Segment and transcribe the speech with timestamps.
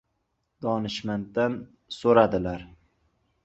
[0.65, 1.59] Donishmanddan
[1.99, 2.69] so‘radilar: